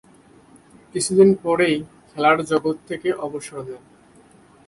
[0.95, 1.75] কিছুদিন পরই
[2.09, 3.83] খেলার জগৎ থেকে অবসর নেন।